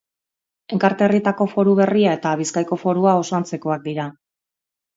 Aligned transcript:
Enkarterrietako 0.77 1.47
Foru 1.51 1.75
Berria 1.81 2.17
eta 2.21 2.33
Bizkaiko 2.41 2.81
Forua 2.87 3.15
oso 3.23 3.39
antzekoak 3.43 3.87
dira. 3.89 4.11